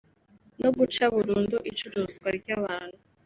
no 0.61 0.69
guca 0.77 1.03
burundu 1.15 1.57
icuruzwa 1.69 2.27
ry’abantu 2.37 2.97